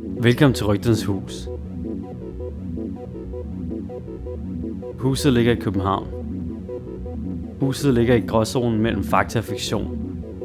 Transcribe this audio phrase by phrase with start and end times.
[0.00, 1.48] Velkommen til Rygternes Hus.
[4.98, 6.06] Huset ligger i København.
[7.60, 9.86] Huset ligger i gråzonen mellem fakta og fiktion,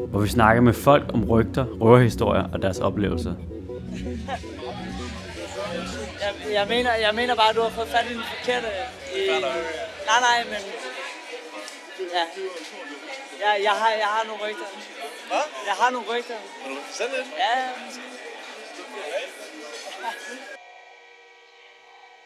[0.09, 3.33] hvor vi snakker med folk om rygter, røverhistorier og deres oplevelser.
[6.23, 8.67] Jeg, jeg, mener, jeg mener bare, at du har fået fat i den forkerte...
[9.15, 9.27] I,
[10.09, 10.61] nej, nej, men...
[11.99, 12.25] Ja.
[13.43, 14.67] Ja, jeg har, jeg har nogle rygter.
[15.27, 15.45] Hvad?
[15.69, 16.35] Jeg har nogle rygter.
[16.97, 17.25] Sende det?
[17.43, 17.53] Ja,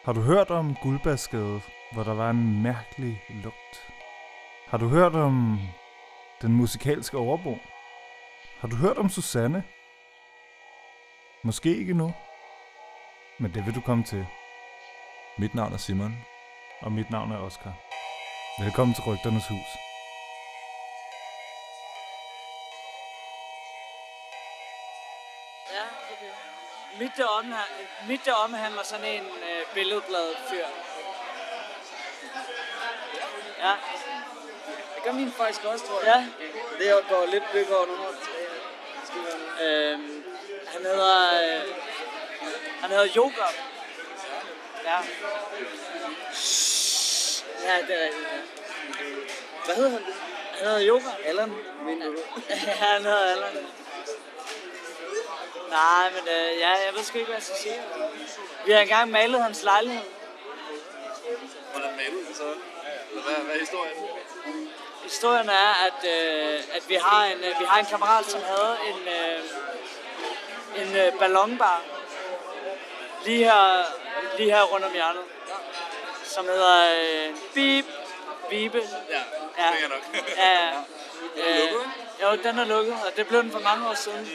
[0.08, 1.62] Har du hørt om Guldbasgade,
[1.92, 3.94] hvor der var en mærkelig lugt?
[4.68, 5.60] Har du hørt om
[6.42, 7.58] den musikalske overbo?
[8.60, 9.64] Har du hørt om Susanne?
[11.44, 12.14] Måske ikke nu,
[13.40, 14.26] men det vil du komme til.
[15.38, 16.18] Mit navn er Simon.
[16.82, 17.74] Og mit navn er Oscar.
[18.64, 19.87] Velkommen til Rygternes Hus.
[27.00, 27.56] Mit deromme,
[28.08, 30.66] mit deromme han var sådan en øh, billedblad fyr.
[33.60, 33.74] Ja.
[34.96, 36.28] Det gør min faktisk også, tror jeg.
[36.80, 36.96] Ja.
[36.96, 37.94] Det går lidt det går nu.
[39.66, 40.24] Øhm,
[40.68, 41.42] han hedder...
[41.44, 41.62] Øh,
[42.82, 43.46] han hedder Yoga.
[44.84, 44.98] Ja.
[47.64, 48.28] Ja, det er rigtigt.
[49.66, 50.02] Hvad hedder han?
[50.58, 51.10] Han hedder Yoga.
[51.26, 52.18] Allan, mener du?
[52.50, 53.68] ja, han hedder Allan.
[55.70, 57.82] Nej, men øh, ja, jeg ved sgu ikke, hvad jeg skal sige.
[58.66, 60.04] Vi har engang malet hans lejlighed.
[61.72, 62.44] Hvordan malede det så?
[63.10, 63.94] Eller hvad, hvad er historien?
[65.04, 68.78] Historien er, at, øh, at vi, har en, øh, vi har en kammerat, som havde
[68.88, 69.44] en, øh,
[70.88, 71.82] en øh, ballonbar
[73.26, 73.84] lige her,
[74.38, 75.22] lige her rundt om hjørnet,
[76.24, 77.86] som hedder øh, Bip,
[78.50, 78.82] Bibe.
[79.10, 79.22] Ja,
[79.58, 79.64] Ja.
[79.86, 80.24] er nok.
[80.38, 80.50] Ja,
[81.38, 81.44] ja.
[81.44, 84.30] er lukket, jo, den er lukket, og det blev den for mange år siden.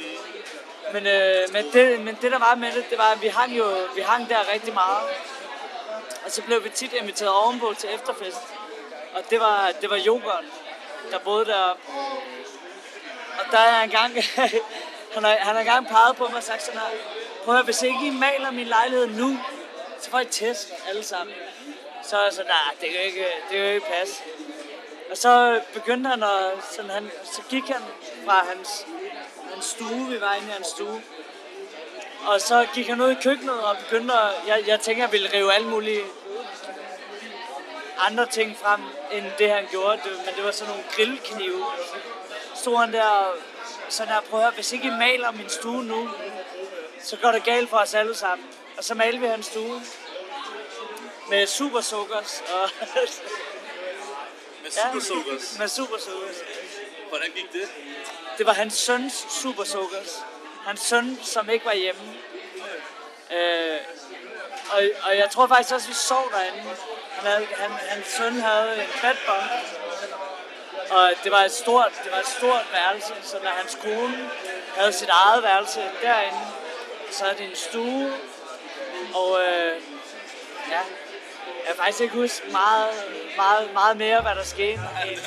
[0.93, 3.59] Men, øh, men, det, men det, der var med det, det var, at vi hang
[3.59, 5.03] jo vi hang der rigtig meget.
[6.25, 8.43] Og så blev vi tit inviteret ovenpå til efterfest.
[9.15, 10.45] Og det var, det var yoghurt,
[11.11, 11.63] der boede der.
[13.39, 14.15] Og der er gang
[15.15, 16.89] han har, han har engang peget på mig og sagt sådan her,
[17.45, 19.39] prøv at høre, hvis ikke I maler min lejlighed nu,
[20.01, 21.37] så får I test alle sammen.
[22.03, 24.23] Så er jeg sådan, nej, det kan jo ikke, det kan jo ikke passe.
[25.11, 27.83] Og så begyndte han at, sådan han, så gik han
[28.25, 28.87] fra hans
[29.65, 31.03] stue, vi var inde i hans stue.
[32.27, 35.31] Og så gik han ud i køkkenet og begyndte at, jeg, jeg tænker, jeg ville
[35.35, 36.05] rive alle mulige
[37.99, 38.81] andre ting frem,
[39.13, 40.01] end det han gjorde.
[40.05, 41.65] Det, men det var sådan nogle grillknive.
[42.55, 43.35] Stod han der og
[43.89, 46.09] sådan her, prøv at høre, hvis ikke I maler min stue nu,
[47.03, 48.47] så går det galt for os alle sammen.
[48.79, 49.83] Og så malte vi hans stue
[51.31, 52.71] med supersukkers og
[54.63, 54.93] Med Ja.
[54.93, 55.59] supersukkers.
[55.59, 56.37] med supersukkers.
[57.13, 57.69] Hvordan gik det?
[58.39, 60.25] Det var hans søns supersukkers.
[60.67, 62.03] Hans søn, som ikke var hjemme.
[63.33, 63.79] Øh,
[64.71, 66.77] og, og jeg tror faktisk også, vi sov derinde.
[67.11, 69.51] Han havde, han, hans søn havde en bedbomb.
[70.91, 74.31] Og det var et stort, det var et stort værelse, så når hans kone
[74.77, 76.47] havde sit eget værelse derinde,
[77.11, 78.13] så havde det en stue,
[79.15, 79.83] og øh,
[80.71, 80.81] ja,
[81.65, 82.93] jeg kan faktisk ikke huske meget,
[83.43, 84.83] meget, meget mere, hvad der skete.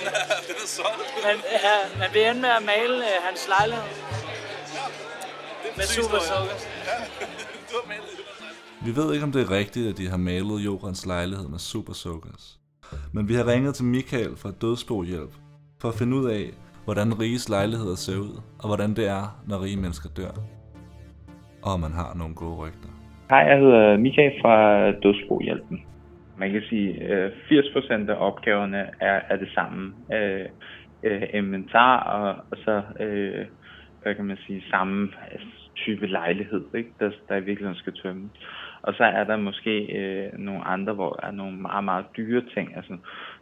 [0.47, 1.09] det er solgt.
[1.25, 1.35] Men,
[1.66, 3.90] ja, men vi endte med at male øh, hans lejlighed
[5.78, 6.57] med syg super sukker.
[7.72, 8.16] Du har malet.
[8.85, 12.59] Vi ved ikke, om det er rigtigt, at de har malet Jorans lejlighed med supersukkers.
[13.13, 15.34] Men vi har ringet til Michael fra Dødsbohjælp
[15.81, 16.45] for at finde ud af,
[16.84, 20.31] hvordan riges lejligheder ser ud, og hvordan det er, når rige mennesker dør.
[21.63, 22.90] Og om man har nogle gode rygter.
[23.29, 24.56] Hej, jeg hedder Michael fra
[24.91, 25.78] Dødsbohjælpen.
[26.38, 29.94] Man kan sige, øh, at 80% af opgaverne er, er det samme.
[30.13, 30.46] Øh,
[31.03, 33.46] øh, inventar og, og så, øh,
[34.01, 36.90] hvad kan man sige, samme altså, type lejlighed, ikke?
[37.00, 38.31] Der, der i virkeligheden skal tømmes.
[38.81, 42.41] Og så er der måske øh, nogle andre, hvor der er nogle meget, meget dyre
[42.53, 42.97] ting, altså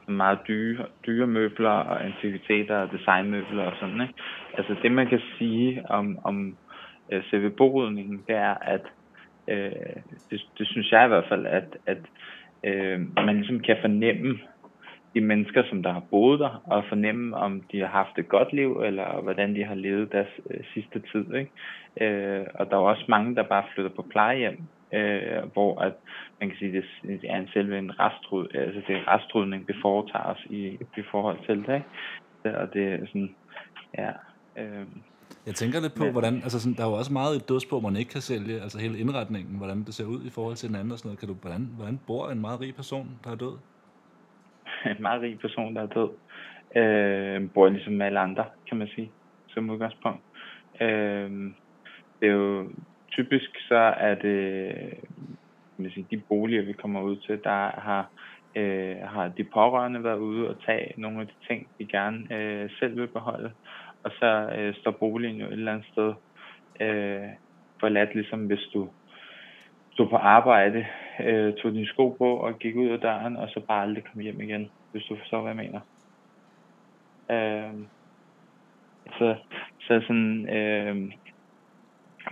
[0.08, 4.14] nogle meget dyre, dyre møbler og antikviteter og designmøbler og sådan, ikke?
[4.54, 6.58] Altså det, man kan sige om, om
[7.12, 8.82] øh, selve borydningen, det er, at
[9.48, 9.96] øh,
[10.30, 11.98] det, det synes jeg i hvert fald, at, at
[12.64, 14.40] øh, man ligesom kan fornemme
[15.14, 18.54] de mennesker, som der har boet der, og fornemme, om de har haft et godt
[18.54, 21.34] liv, eller hvordan de har levet deres øh, sidste tid.
[21.34, 21.52] Ikke?
[22.02, 24.58] Øh, og der er også mange, der bare flytter på plejehjem,
[24.94, 25.94] øh, hvor at
[26.40, 29.76] man kan sige, det er en selve en restrud, øh, altså det er restrudning, det
[29.82, 30.68] foretager os i,
[30.98, 31.76] i forhold til det.
[31.76, 32.58] Ikke?
[32.58, 33.36] Og det er sådan,
[33.98, 34.10] ja,
[34.58, 34.86] øh,
[35.46, 36.12] jeg tænker lidt på, Ja.
[36.12, 38.80] hvordan, altså sådan, der er jo også meget et dødsbo, man ikke kan sælge, altså
[38.80, 41.20] hele indretningen, hvordan det ser ud i forhold til den anden og sådan noget.
[41.20, 43.56] Kan du, hvordan, hvordan bor en meget rig person, der er død?
[44.98, 46.10] en meget rig person, der er død.
[46.82, 49.12] Øh, bor ligesom alle andre, kan man sige,
[49.48, 50.22] som udgangspunkt.
[50.82, 51.30] Øh,
[52.20, 52.70] det er jo
[53.12, 54.74] typisk så er det
[55.84, 58.10] man sige, de boliger, vi kommer ud til, der har,
[58.56, 62.70] øh, har de pårørende været ude og tage nogle af de ting, de gerne øh,
[62.80, 63.52] selv vil beholde.
[64.04, 66.14] Og så øh, står boligen jo et eller andet sted
[66.82, 67.30] øh,
[67.80, 68.90] forladt, ligesom hvis du
[69.94, 70.86] stod på arbejde,
[71.20, 74.22] øh, tog dine sko på og gik ud af døren, og så bare aldrig kom
[74.22, 75.80] hjem igen, hvis du forstår, hvad jeg mener.
[77.32, 77.74] Øh,
[79.18, 79.36] så,
[79.80, 81.12] så sådan, øh,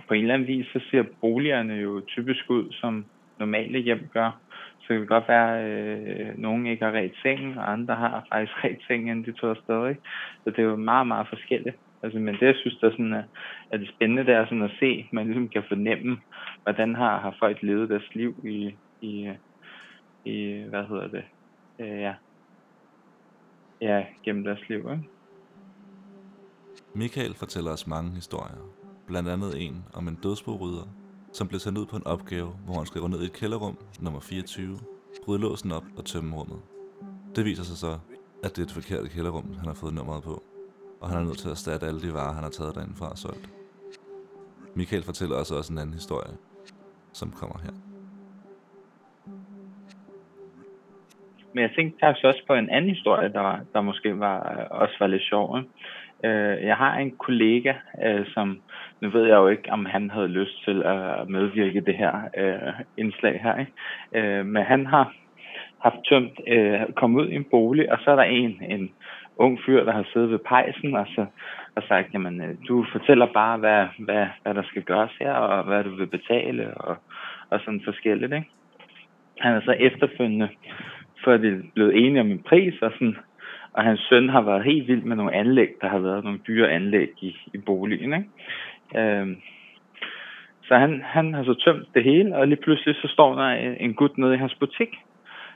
[0.08, 3.04] på en eller anden vis, så ser boligerne jo typisk ud, som
[3.38, 4.40] normale hjem gør.
[4.82, 8.24] Så det kan godt være, at øh, nogen ikke har ret sengen, og andre har
[8.32, 9.88] faktisk ret sengen, inden de tog afsted.
[9.88, 10.00] Ikke?
[10.44, 11.76] Så det er jo meget, meget forskelligt.
[12.02, 13.24] Altså, men det, jeg synes, der er, sådan, at,
[13.70, 16.20] at det spændende, det er sådan at se, man ligesom kan fornemme,
[16.62, 19.30] hvordan har, har folk levet deres liv i, i,
[20.24, 21.24] i hvad hedder det,
[21.78, 22.14] øh, ja,
[23.80, 24.78] ja, gennem deres liv.
[24.78, 25.08] Ikke?
[26.94, 28.56] Michael fortæller os mange historier.
[29.06, 30.88] Blandt andet en om en dødsborydder,
[31.32, 33.78] som blev sendt ud på en opgave, hvor han skal gå ned i et kælderrum,
[34.00, 34.78] nummer 24,
[35.24, 36.60] bryde låsen op og tømme rummet.
[37.36, 37.98] Det viser sig så,
[38.44, 40.42] at det er et forkert kælderrum, han har fået nummeret på,
[41.00, 43.18] og han er nødt til at erstatte alle de varer, han har taget derindfra og
[43.18, 43.48] solgt.
[44.74, 46.34] Michael fortæller os også en anden historie,
[47.12, 47.74] som kommer her.
[51.54, 54.96] Men jeg tænkte faktisk også på en anden historie, der, der måske var, øh, også
[55.00, 55.58] var lidt sjov.
[55.58, 55.68] Ikke?
[56.24, 57.74] Øh, jeg har en kollega,
[58.04, 58.60] øh, som,
[59.02, 62.72] nu ved jeg jo ikke, om han havde lyst til at medvirke det her øh,
[62.96, 63.72] indslag her, ikke?
[64.14, 65.12] Øh, men han har
[65.78, 68.90] haft tømt, øh, kommet ud i en bolig, og så er der en, en
[69.36, 71.26] ung fyr, der har siddet ved pejsen og, så,
[71.76, 75.64] og sagt, jamen, øh, du fortæller bare, hvad, hvad, hvad der skal gøres her, og
[75.64, 76.96] hvad du vil betale, og,
[77.50, 78.48] og sådan forskelligt, ikke?
[79.38, 80.48] Han er så efterfølgende,
[81.24, 83.16] for at vi er blevet enige om en pris, og sådan,
[83.72, 86.70] og hans søn har været helt vild med nogle anlæg, der har været nogle dyre
[86.70, 88.12] anlæg i, i boligen.
[88.12, 88.28] Ikke?
[88.96, 89.36] Øhm,
[90.62, 93.48] så han, han har så tømt det hele, og lige pludselig så står der
[93.80, 94.98] en gut nede i hans butik,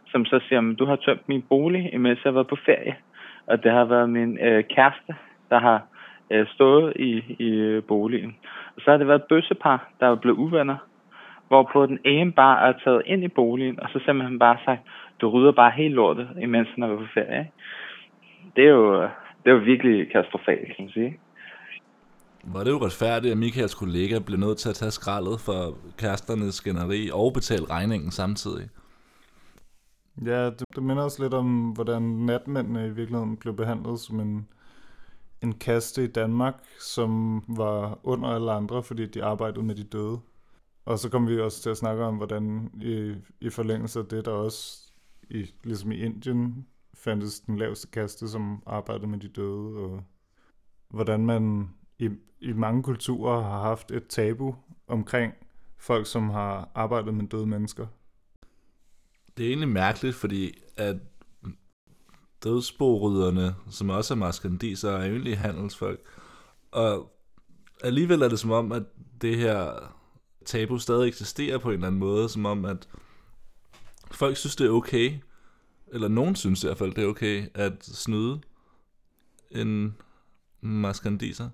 [0.07, 2.97] som så siger, du har tømt min bolig, imens jeg har været på ferie.
[3.47, 5.15] Og det har været min øh, kæreste,
[5.51, 5.83] der har
[6.31, 8.37] øh, stået i, i øh, boligen.
[8.77, 10.77] Og så har det været et bøssepar, der er blevet uvenner,
[11.49, 14.81] hvorpå den ene bare er taget ind i boligen, og så simpelthen bare sagt,
[15.21, 17.51] du rydder bare helt lortet, imens han er på ferie.
[18.57, 21.19] Det er jo, det er jo virkelig katastrofalt, kan man sige.
[22.53, 26.55] Var det jo retfærdigt, at Michaels kollega blev nødt til at tage skraldet for kæresternes
[26.55, 28.69] skænderi og betale regningen samtidig?
[30.25, 34.49] Ja, det, det minder også lidt om, hvordan natmændene i virkeligheden blev behandlet som en,
[35.43, 40.19] en kaste i Danmark, som var under alle andre, fordi de arbejdede med de døde.
[40.85, 44.25] Og så kom vi også til at snakke om, hvordan i, i forlængelse af det,
[44.25, 44.93] der også,
[45.31, 50.03] i, ligesom i Indien, fandtes den laveste kaste, som arbejdede med de døde, og
[50.89, 52.11] hvordan man i,
[52.41, 54.55] i mange kulturer har haft et tabu
[54.87, 55.33] omkring
[55.79, 57.87] folk, som har arbejdet med døde mennesker.
[59.37, 60.97] Det er egentlig mærkeligt, fordi at
[62.45, 66.01] dødsborydderne, som også er maskandiser, er egentlig handelsfolk.
[66.71, 67.13] Og
[67.83, 68.83] alligevel er det som om, at
[69.21, 69.93] det her
[70.45, 72.89] tabu stadig eksisterer på en eller anden måde, som om, at
[74.11, 75.19] folk synes, det er okay
[75.93, 78.41] eller nogen synes i hvert fald, det er okay at snyde
[79.51, 79.97] en
[80.61, 81.51] maskandiser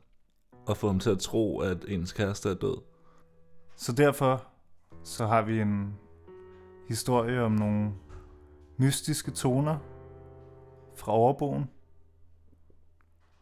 [0.67, 2.77] og få ham til at tro, at ens kæreste er død.
[3.77, 4.45] Så derfor
[5.05, 5.95] så har vi en
[6.89, 7.93] historie om nogle
[8.77, 9.79] mystiske toner
[10.97, 11.71] fra overboen,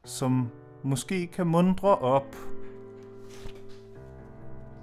[0.05, 0.51] som
[0.83, 2.37] måske kan mundre op.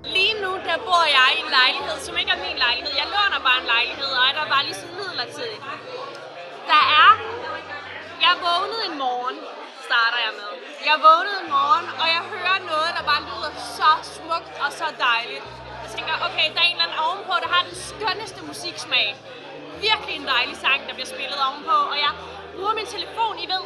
[0.03, 2.93] Lige nu der bor jeg i en lejlighed, som ikke er min lejlighed.
[3.01, 5.63] Jeg låner bare en lejlighed, og er der bare lige så midlertidigt.
[6.71, 7.09] Der er...
[8.25, 9.37] Jeg vågnede en morgen,
[9.87, 10.56] starter jeg med.
[10.89, 14.87] Jeg vågnede en morgen, og jeg hører noget, der bare lyder så smukt og så
[15.09, 15.45] dejligt.
[15.83, 19.07] Jeg tænker, okay, der er en eller anden ovenpå, der har den skønneste musiksmag.
[19.87, 22.11] Virkelig en dejlig sang, der bliver spillet ovenpå, og jeg
[22.55, 23.63] bruger min telefon, I ved,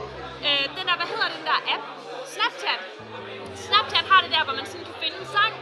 [0.48, 1.84] øh, den der, hvad hedder den der app?
[2.34, 2.82] Snapchat.
[3.66, 5.54] Snapchat har det der, hvor man sådan kan finde en sang.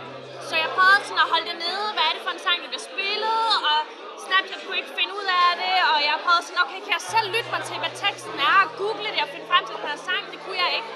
[0.48, 2.70] Så jeg prøvede sådan at holde det nede, hvad er det for en sang, der
[2.74, 3.80] bliver spillet, og
[4.26, 7.28] Snapchat kunne ikke finde ud af det, og jeg prøvede sådan, okay, kan jeg selv
[7.36, 9.98] lytte mig til, hvad teksten er, og google det og finde frem til den her
[10.08, 10.90] sang, det kunne jeg ikke.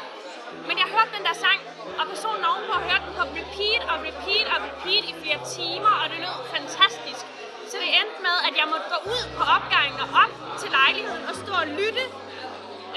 [0.67, 1.59] Men jeg hørte den der sang,
[1.99, 6.05] og personen ovenpå hørte den på repeat og repeat og repeat i flere timer, og
[6.11, 7.23] det lød fantastisk.
[7.69, 11.23] Så det endte med, at jeg måtte gå ud på opgangen og op til lejligheden
[11.29, 12.05] og stå og lytte.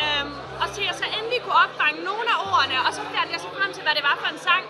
[0.05, 3.41] Øhm, og så jeg så endelig kunne opfange nogle af ordene, og så fandt jeg
[3.47, 4.65] så frem til, hvad det var for en sang.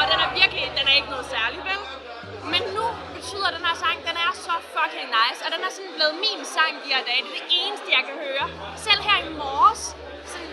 [0.00, 1.80] Og den er virkelig, den er ikke noget særligt, vel?
[2.52, 2.84] Men nu
[3.16, 6.40] betyder den her sang, den er så fucking nice, og den er sådan blevet min
[6.56, 7.20] sang de her dage.
[7.24, 8.46] Det er det eneste, jeg kan høre.
[8.86, 9.82] Selv her i morges,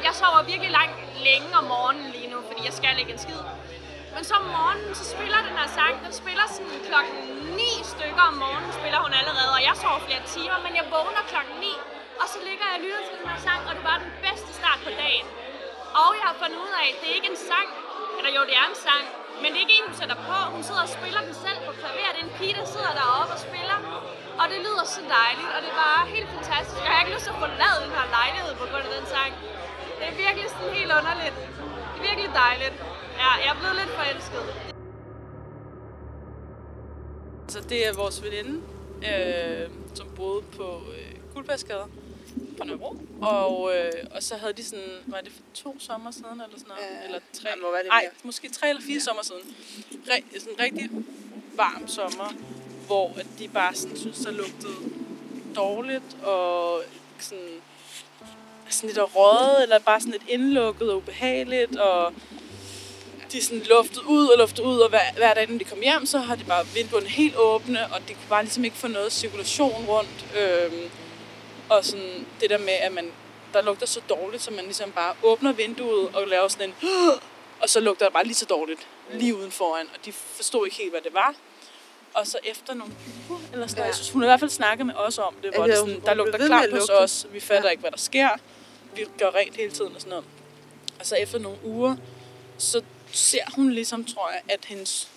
[0.06, 3.42] jeg sover virkelig langt længe om morgenen lige nu, fordi jeg skal ikke en skid.
[4.16, 7.16] Men så om morgenen, så spiller den her sang, den spiller sådan klokken
[7.58, 11.24] 9 stykker om morgenen, spiller hun allerede, og jeg sover flere timer, men jeg vågner
[11.32, 11.72] klokken 9,
[12.22, 14.52] og så ligger jeg og lytter til den her sang, og det var den bedste
[14.60, 15.28] start på dagen.
[16.04, 17.68] Og jeg har fundet ud af, at det er ikke en sang,
[18.18, 19.04] eller jo, det er en sang,
[19.42, 20.38] men det er ikke en, hun sætter på.
[20.56, 22.12] Hun sidder og spiller den selv på klaver.
[22.16, 23.78] Det er en pige, der sidder deroppe og spiller.
[24.42, 26.80] Og det lyder så dejligt, og det er bare helt fantastisk.
[26.86, 29.32] Jeg har ikke lyst til at forlade den her lejlighed på grund af den sang.
[30.00, 31.36] Det er virkelig sådan helt underligt.
[31.94, 32.76] Det er virkelig dejligt.
[33.22, 34.44] Ja, jeg er blevet lidt forelsket.
[37.48, 38.62] Så det er vores veninde,
[39.10, 41.86] øh, som boede på øh, Guldbærsgade
[42.58, 42.96] på Nørrebro.
[43.22, 46.68] Og, øh, og så havde de sådan, var det for to sommer siden eller sådan
[46.68, 46.82] noget?
[46.82, 47.50] Ja, eller tre?
[47.62, 49.00] må være det Ej, måske tre eller fire ja.
[49.00, 49.56] sommer siden.
[50.10, 50.90] Re, sådan en rigtig
[51.56, 52.34] varm sommer,
[52.86, 54.76] hvor at de bare sådan, synes, der lugtede
[55.56, 56.82] dårligt og
[57.20, 57.62] sådan,
[58.70, 62.14] sådan lidt røget, eller bare sådan lidt indlukket og ubehageligt, og
[63.32, 66.06] de sådan luftet ud og luftet ud, og hver, hver dag, når de kom hjem,
[66.06, 69.12] så har de bare vinduerne helt åbne, og de kunne bare ligesom ikke få noget
[69.12, 70.26] cirkulation rundt.
[70.38, 70.90] Øhm,
[71.70, 73.12] og sådan det der med, at man,
[73.54, 76.76] der lugter så dårligt, så man ligesom bare åbner vinduet og laver sådan en
[77.62, 80.78] og så lugter det bare lige så dårligt lige uden foran, og de forstod ikke
[80.78, 81.34] helt, hvad det var.
[82.14, 82.94] Og så efter nogle
[83.30, 83.86] uger, eller sådan Ja.
[83.86, 85.78] jeg synes, hun har i hvert fald snakket med os om det, hvor Ja, det
[85.80, 87.70] sådan, der lugter klart hos os, vi fatter ja.
[87.70, 88.30] ikke, hvad der sker.
[88.98, 90.26] Vi gør rent hele tiden og sådan noget.
[91.00, 91.96] Og så efter nogle uger,
[92.58, 95.12] så ser hun ligesom, tror jeg, at hendes,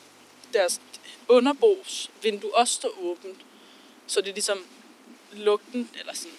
[0.52, 0.80] deres
[1.28, 3.38] underbos vindue også står åbent.
[4.06, 4.58] Så det er ligesom
[5.32, 6.36] lugten, eller sådan,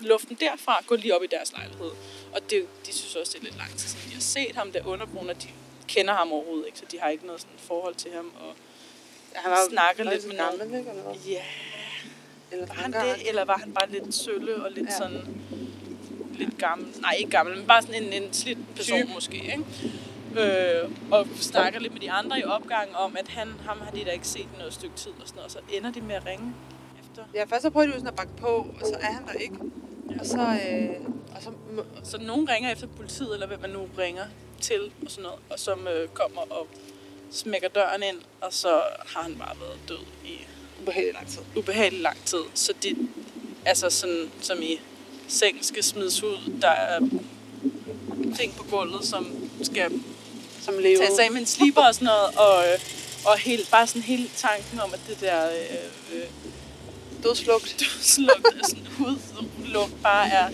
[0.00, 1.90] luften derfra går lige op i deres lejlighed.
[2.32, 4.72] Og det, de synes også, det er lidt lang tid siden, de har set ham
[4.72, 5.48] der underboen, og de
[5.88, 8.32] kender ham overhovedet ikke, så de har ikke noget sådan forhold til ham.
[8.40, 8.54] Og
[9.34, 10.36] Han var snakker lidt så med?
[10.36, 11.14] Eller, hvad?
[11.28, 11.44] ja,
[12.52, 14.96] eller var han det, eller var han bare lidt sølle og lidt ja.
[14.98, 15.40] sådan
[16.38, 16.86] lidt gammel?
[17.00, 19.12] Nej, ikke gammel, men bare sådan en, en slidt person Type.
[19.14, 19.64] måske, ikke?
[20.82, 24.04] Øh, og snakker lidt med de andre i opgangen om, at han, ham har de
[24.04, 26.14] da ikke set i noget stykke tid og sådan noget, og så ender de med
[26.14, 26.54] at ringe
[27.00, 27.22] efter.
[27.34, 28.46] Ja, først så prøver de jo sådan at bakke på,
[28.80, 29.56] og så er han der ikke.
[30.20, 30.88] Og så, øh,
[31.36, 31.50] og så
[32.04, 34.24] Så nogen ringer efter politiet, eller hvem man nu ringer
[34.60, 36.66] til, og sådan noget, og som øh, kommer og
[37.30, 40.40] smækker døren ind, og så har han bare været død i
[40.82, 41.40] ubehageligt lang tid.
[41.56, 42.42] ubehagelig lang tid.
[42.54, 42.96] Så det,
[43.64, 44.80] altså sådan, som i
[45.28, 47.00] sengen skal smides ud, der er
[48.38, 49.26] ting på gulvet, som
[49.62, 49.92] skal
[50.62, 50.98] Som levede.
[51.06, 52.78] tages af med en slipper og sådan noget, og, øh,
[53.26, 56.22] og helt, bare sådan hele tanken om, at det der øh, øh,
[57.22, 57.76] Dødslugt.
[57.80, 60.48] dødslugt, sådan hudlugt bare er,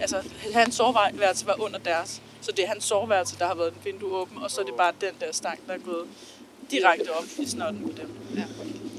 [0.00, 0.22] altså
[0.54, 4.16] hans soveværelse var under deres, så det er hans soveværelse, der har været en vindue
[4.16, 6.06] åben, og så er det bare den der stank, der er gået
[6.70, 8.10] direkte op i snotten på dem.
[8.36, 8.44] Ja.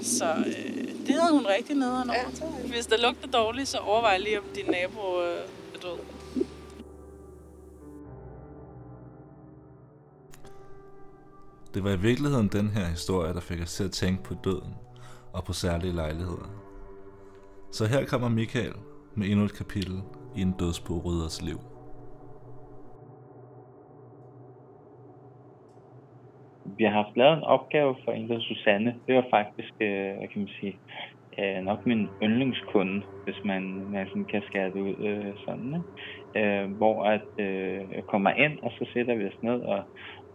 [0.03, 0.76] Så øh,
[1.07, 2.19] det havde hun rigtig nederen over.
[2.63, 5.37] Ja, Hvis der lugter dårligt, så overvej lige, om din nabo øh,
[5.75, 5.97] er død.
[11.73, 14.75] Det var i virkeligheden den her historie, der fik os til at tænke på døden
[15.33, 16.49] og på særlige lejligheder.
[17.71, 18.73] Så her kommer Michael
[19.15, 20.01] med endnu et kapitel
[20.35, 21.59] i en dødsborydders liv.
[26.77, 28.95] Vi har haft lavet en opgave for en, der Susanne.
[29.07, 30.75] Det var faktisk, øh, hvad kan man sige,
[31.39, 35.75] øh, nok min yndlingskunde, hvis man, man sådan kan skære det ud øh, sådan.
[35.75, 36.61] Ikke?
[36.61, 39.83] Øh, hvor at, øh, jeg kommer ind, og så sætter vi os ned, og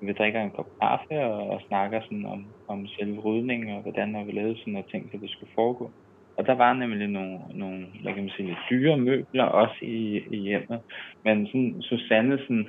[0.01, 4.15] vi drikker en kop kaffe og, og snakker sådan om, om selve rydningen, og hvordan
[4.15, 5.91] har vi lavet sådan noget ting, det skulle foregå.
[6.37, 10.37] Og der var nemlig nogle, nogle hvad kan man sige, dyre møbler også i, i
[10.37, 10.81] hjemmet.
[11.25, 12.69] Men sådan, Susanne sådan,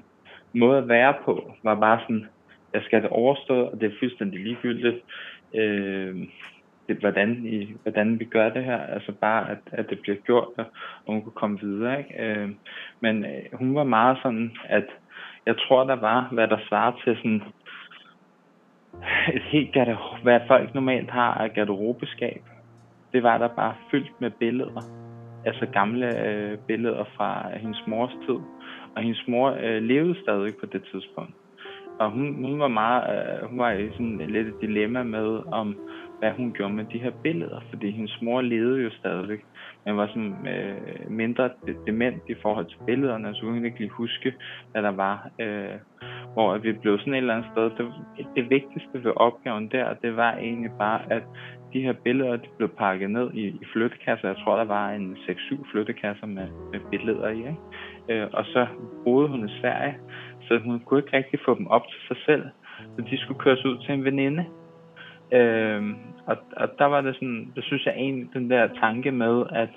[0.53, 2.25] måde at være på, var bare sådan,
[2.73, 4.95] jeg skal have det overstået, og det er fuldstændig ligegyldigt,
[5.55, 6.27] øh,
[6.87, 8.77] det, hvordan, I, hvordan vi gør det her.
[8.77, 10.47] Altså bare, at, at det bliver gjort,
[11.05, 11.99] og hun kunne komme videre.
[11.99, 12.23] Ikke?
[12.23, 12.49] Øh,
[12.99, 14.85] men øh, hun var meget sådan, at
[15.45, 17.41] jeg tror, der var, hvad der svarer til sådan
[19.33, 22.41] et helt garderobe, hvad folk normalt har af garderobeskab.
[23.13, 24.81] Det var der bare fyldt med billeder.
[25.45, 28.39] Altså gamle øh, billeder fra øh, hendes mors tid.
[28.95, 31.33] Og hendes mor øh, levede stadig på det tidspunkt.
[31.99, 35.75] Og hun, hun var meget, øh, hun var i sådan lidt et dilemma med, om
[36.19, 39.45] hvad hun gjorde med de her billeder, fordi hendes mor levede jo stadigvæk,
[39.85, 43.79] men var sådan øh, mindre de- dement i forhold til billederne, så hun kunne ikke
[43.79, 44.33] lige huske,
[44.71, 45.29] hvad der var.
[45.39, 45.75] Øh,
[46.33, 47.63] hvor vi blev sådan et eller andet sted.
[47.63, 47.93] Det,
[48.35, 51.23] det vigtigste ved opgaven der, det var egentlig bare, at
[51.73, 54.27] de her billeder, de blev pakket ned i, i flyttekasser.
[54.27, 57.37] Jeg tror, der var en 6-7 flyttekasser med, med billeder i.
[57.37, 57.57] Ikke?
[58.09, 58.67] Øh, og så
[59.03, 59.95] boede hun i Sverige,
[60.47, 62.43] så hun kunne ikke rigtig få dem op til sig selv.
[62.95, 64.45] Så de skulle køres ud til en veninde.
[65.33, 65.83] Øh,
[66.25, 69.69] og, og der var det sådan, det synes jeg egentlig, den der tanke med, at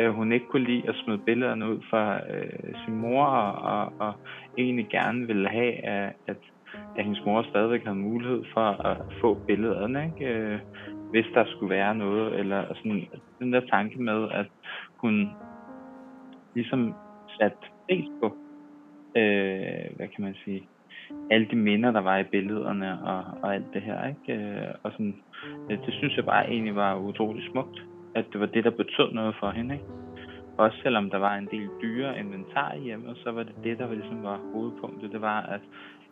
[0.00, 3.92] øh, hun ikke kunne lide at smide billederne ud fra øh, sin mor, og, og,
[3.98, 4.14] og
[4.58, 6.36] egentlig gerne ville have, at, at
[6.96, 10.34] at hendes mor stadigvæk havde mulighed for at få billederne, ikke?
[10.34, 10.58] Øh,
[11.10, 13.06] hvis der skulle være noget, eller sådan,
[13.38, 14.46] den der tanke med, at
[14.96, 15.30] hun
[16.54, 16.94] ligesom
[17.38, 17.56] satte
[17.88, 18.36] pris på,
[19.16, 20.68] øh, hvad kan man sige,
[21.30, 24.42] alle de minder, der var i billederne og, og alt det her, ikke?
[24.42, 25.16] Øh, og sådan,
[25.70, 27.82] øh, det synes jeg bare egentlig var utroligt smukt,
[28.14, 29.86] at det var det, der betød noget for hende, ikke?
[30.58, 33.94] Også selvom der var en del dyre inventar i hjemmet, så var det det, der
[33.94, 35.12] ligesom var hovedpunktet.
[35.12, 35.60] Det var, at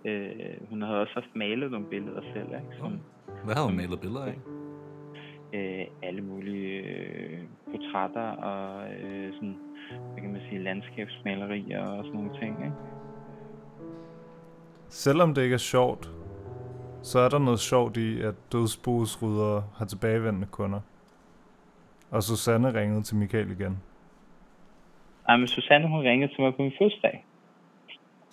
[0.05, 2.77] øh, hun havde også haft malet nogle billeder selv, ikke?
[2.79, 3.01] Som,
[3.45, 4.37] Hvad havde hun malet billeder af?
[5.53, 7.39] Øh, alle mulige øh,
[7.71, 9.57] portrætter og øh, sådan,
[10.13, 12.77] hvad kan man sige, landskabsmalerier og sådan nogle ting, ikke?
[14.89, 16.11] Selvom det ikke er sjovt,
[17.03, 20.81] så er der noget sjovt i, at dødsboesryddere har tilbagevendende kunder.
[22.11, 23.79] Og Susanne ringede til Michael igen.
[25.29, 27.25] Ej, men Susanne, hun ringede til mig på min fødselsdag.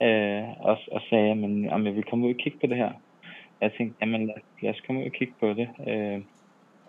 [0.01, 2.91] Øh, og, og sagde, men, om jeg ville komme ud og kigge på det her.
[3.61, 5.69] Jeg tænkte, jamen lad, lad os komme ud og kigge på det.
[5.87, 6.21] Øh,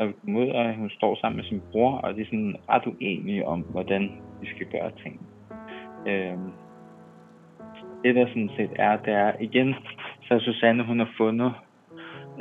[0.00, 2.56] og vi kom ud, og hun står sammen med sin bror, og de er sådan
[2.68, 4.02] ret uenige om, hvordan
[4.42, 5.20] de skal gøre ting.
[6.06, 6.38] Øh,
[8.04, 9.74] det der sådan set er, det er igen,
[10.22, 11.52] så Susanne, hun har fundet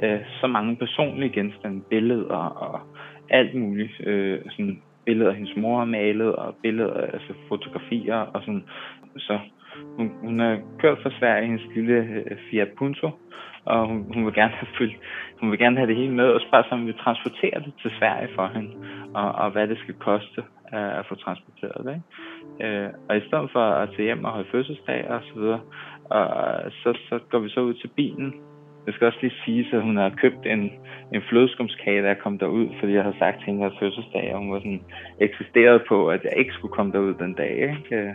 [0.03, 2.79] øh, så mange personlige genstande, billeder og
[3.29, 3.91] alt muligt.
[4.03, 8.63] Øh, sådan billeder, af hendes mor malet, og billeder, altså fotografier og sådan.
[9.17, 9.39] Så
[9.97, 13.09] hun, hun har kørt fra Sverige i hendes lille øh, Fiat Punto,
[13.65, 14.97] og hun, hun, vil gerne have fyldt,
[15.39, 17.91] hun vil gerne have det hele med, og spørge sig, om vi transporterer det til
[17.99, 18.71] Sverige for hende,
[19.13, 20.41] og, og hvad det skal koste
[20.73, 21.93] uh, at få transporteret det.
[21.97, 22.85] Ikke?
[22.85, 25.61] Uh, og i stedet for at tage hjem og holde fødselsdag og så videre,
[26.09, 26.25] og
[26.71, 28.33] så, så går vi så ud til bilen.
[28.85, 30.71] Jeg skal også lige sige, at hun har købt en,
[31.13, 34.39] en flødeskumskage, da jeg kom derud, fordi jeg havde sagt til hende, at fødselsdag, og
[34.39, 34.83] hun var sådan
[35.19, 37.51] eksisteret på, at jeg ikke skulle komme derud den dag.
[37.51, 37.95] Ikke?
[37.95, 38.13] Øh,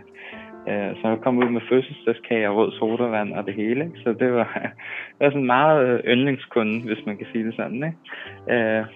[0.68, 3.90] Øh, så jeg kom ud med fødselsdagskage og rød sodavand og det hele.
[4.04, 4.48] Så det var,
[5.18, 7.84] det var sådan meget øh, yndlingskunde, hvis man kan sige det sådan.
[7.84, 8.80] Ikke?
[8.80, 8.86] Uh,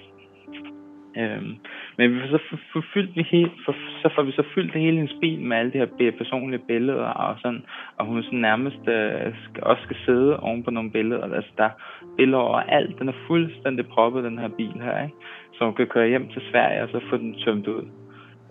[1.17, 1.57] Øhm,
[1.97, 2.39] men vi så
[2.73, 5.73] for, fyldt vi helt, for, så får vi så fyldt hele hendes bil med alle
[5.73, 7.63] de her personlige billeder og sådan,
[7.97, 11.35] og hun sådan nærmest øh, skal, også skal sidde oven på nogle billeder.
[11.35, 11.71] Altså der er
[12.17, 12.99] billeder over alt.
[12.99, 15.17] Den er fuldstændig proppet, den her bil her, ikke?
[15.53, 17.85] Så hun kan køre hjem til Sverige og så få den tømt ud.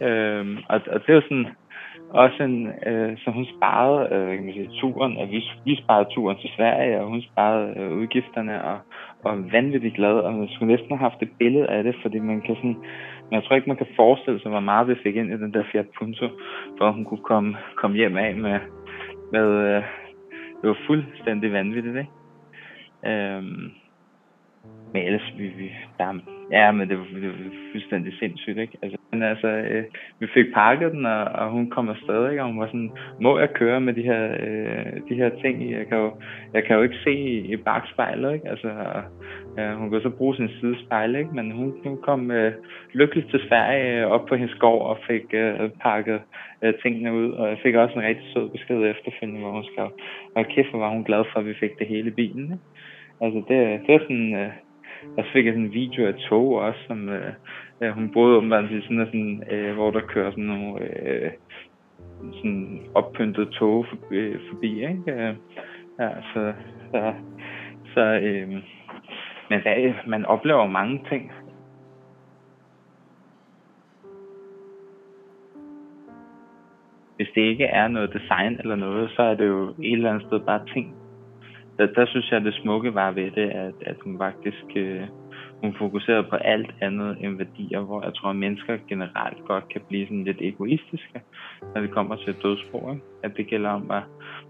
[0.01, 1.47] Øhm, og, og det er jo sådan,
[2.09, 6.09] også en, øh, så hun sparede øh, kan man sige, turen, og vi, vi sparede
[6.13, 8.77] turen til Sverige, og hun sparede øh, udgifterne, og,
[9.23, 12.41] og vanvittigt glad, og man skulle næsten have haft et billede af det, fordi man
[12.41, 12.77] kan sådan,
[13.23, 15.53] men jeg tror ikke, man kan forestille sig, hvor meget vi fik ind i den
[15.53, 16.27] der Fiat Punto,
[16.77, 18.59] hvor hun kunne komme, komme hjem af med,
[19.31, 19.83] med øh,
[20.61, 22.11] det var fuldstændig vanvittigt, ikke?
[23.05, 23.71] Øhm,
[24.93, 26.19] men ellers, vi, vi, der,
[26.51, 27.35] ja, men det var, det var
[27.71, 28.77] fuldstændig sindssygt, ikke?
[28.81, 29.83] Altså, men altså, øh,
[30.19, 32.41] vi fik pakket den, og, og hun kom afsted, ikke?
[32.43, 35.73] Og hun var sådan, må jeg køre med de her, øh, de her ting i?
[35.73, 36.11] Jeg kan jo,
[36.53, 38.49] jeg kan jo ikke se i, i bagspejlet, ikke?
[38.49, 38.69] Altså,
[39.59, 41.31] øh, hun kunne så bruge sin sidespejl, ikke?
[41.33, 42.53] Men hun, hun kom øh,
[42.93, 46.21] lykkeligt til Sverige øh, op på hendes gård og fik øh, pakket
[46.61, 47.31] øh, tingene ud.
[47.31, 49.89] Og jeg fik også en rigtig sød besked efterfølgende, hvor hun skrev,
[50.35, 52.63] og kæft, hvor var hun glad for, at vi fik det hele i bilen, ikke?
[53.21, 54.35] Altså, det, det er sådan...
[54.35, 54.49] Øh,
[55.17, 57.33] og så fik jeg sådan en video af tog også, som øh,
[57.81, 61.31] øh, hun boede åbenbart i sådan, sådan øh, hvor der kører sådan nogle øh,
[62.33, 65.11] sådan oppyntede tog forbi, øh, forbi ikke?
[65.11, 65.35] Øh,
[65.99, 66.53] ja, så,
[66.91, 67.13] så,
[67.93, 68.63] så øh,
[69.49, 71.31] men hvad, man oplever mange ting.
[77.15, 80.27] Hvis det ikke er noget design eller noget, så er det jo et eller andet
[80.27, 80.95] sted bare ting,
[81.77, 85.07] der, der synes jeg, at det smukke var ved det, at, at hun faktisk øh,
[85.61, 89.81] hun fokuserede på alt andet end værdier, hvor jeg tror, at mennesker generelt godt kan
[89.87, 91.21] blive sådan lidt egoistiske,
[91.75, 92.91] når det kommer til dødsbrug.
[92.93, 93.05] Ikke?
[93.23, 94.03] At det gælder om, hvor,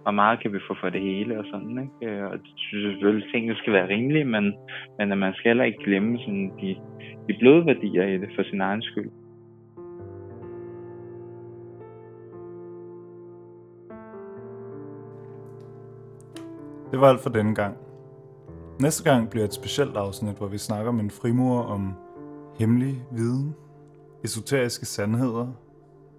[0.04, 1.90] hvor meget kan vi få for det hele og sådan.
[2.02, 2.16] Ikke?
[2.16, 4.54] Øh, og det synes jeg selvfølgelig, at tingene skal være rimelige, men,
[4.98, 6.76] men at man skal heller ikke glemme sådan de,
[7.28, 9.10] de bløde værdier i det for sin egen skyld.
[16.92, 17.78] Det var alt for denne gang.
[18.80, 21.94] Næste gang bliver et specielt afsnit, hvor vi snakker med en frimur om
[22.56, 23.56] hemmelig viden,
[24.24, 25.48] esoteriske sandheder,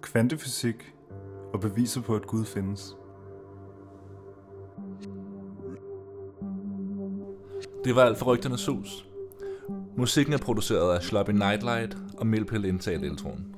[0.01, 0.93] kvantefysik
[1.53, 2.97] og beviser på, at Gud findes.
[7.83, 9.07] Det var alt for Rygternes Hus.
[9.97, 13.55] Musikken er produceret af Sloppy Nightlight og Milpil indtalt introen.